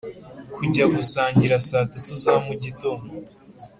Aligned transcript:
kujya 0.55 0.85
gusangira 0.95 1.55
saa 1.67 1.89
tatu 1.93 2.13
za 2.23 2.33
mugitondo. 2.45 3.11